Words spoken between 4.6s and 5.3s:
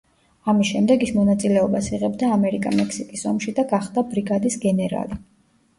გენერალი.